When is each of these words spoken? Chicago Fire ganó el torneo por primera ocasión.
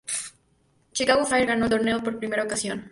Chicago 0.93 1.25
Fire 1.25 1.45
ganó 1.45 1.65
el 1.65 1.69
torneo 1.69 2.01
por 2.01 2.17
primera 2.17 2.43
ocasión. 2.43 2.79